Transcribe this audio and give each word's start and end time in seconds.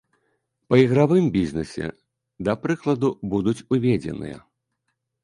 Па 0.69 0.75
ігравым 0.83 1.27
бізнесе, 1.35 1.85
да 2.47 2.51
прыкладу, 2.63 3.09
будуць 3.35 3.55
уведзеныя. 3.79 4.37